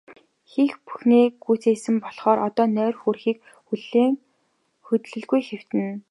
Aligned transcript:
Хийх 0.51 0.73
бүхнээ 0.85 1.25
гүйцээсэн 1.43 1.95
болохоор 2.03 2.39
одоо 2.47 2.65
нойр 2.75 2.95
хүрэхийг 3.01 3.39
хүлээн 3.67 4.13
хөдлөлгүй 4.85 5.41
хэвтэнэ. 5.49 5.91